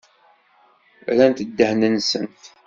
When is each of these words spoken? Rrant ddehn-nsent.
Rrant 1.11 1.43
ddehn-nsent. 1.47 2.43